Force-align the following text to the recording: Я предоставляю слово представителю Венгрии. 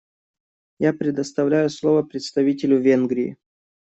Я 0.79 0.93
предоставляю 0.93 1.69
слово 1.69 2.01
представителю 2.01 2.79
Венгрии. 2.79 3.37